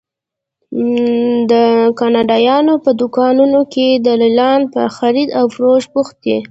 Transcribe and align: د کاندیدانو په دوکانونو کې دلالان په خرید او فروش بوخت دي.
د 1.51 1.53
کاندیدانو 1.99 2.73
په 2.83 2.91
دوکانونو 2.99 3.59
کې 3.73 3.87
دلالان 4.05 4.61
په 4.73 4.81
خرید 4.97 5.29
او 5.39 5.45
فروش 5.53 5.83
بوخت 5.93 6.15
دي. 6.25 6.37